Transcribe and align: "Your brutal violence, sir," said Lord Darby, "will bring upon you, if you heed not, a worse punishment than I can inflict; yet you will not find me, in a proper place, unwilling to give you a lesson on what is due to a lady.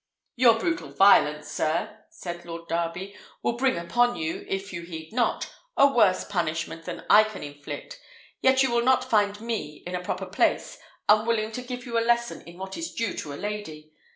"Your 0.35 0.57
brutal 0.57 0.89
violence, 0.89 1.51
sir," 1.51 2.05
said 2.09 2.43
Lord 2.43 2.67
Darby, 2.67 3.15
"will 3.43 3.55
bring 3.55 3.77
upon 3.77 4.15
you, 4.15 4.47
if 4.49 4.73
you 4.73 4.81
heed 4.81 5.13
not, 5.13 5.53
a 5.77 5.85
worse 5.85 6.23
punishment 6.25 6.85
than 6.85 7.05
I 7.07 7.23
can 7.23 7.43
inflict; 7.43 7.99
yet 8.41 8.63
you 8.63 8.71
will 8.71 8.81
not 8.83 9.07
find 9.07 9.39
me, 9.39 9.83
in 9.85 9.93
a 9.93 10.01
proper 10.03 10.25
place, 10.25 10.79
unwilling 11.07 11.51
to 11.51 11.61
give 11.61 11.85
you 11.85 11.99
a 11.99 12.09
lesson 12.09 12.41
on 12.47 12.57
what 12.57 12.77
is 12.77 12.95
due 12.95 13.13
to 13.17 13.33
a 13.33 13.35
lady. 13.35 13.91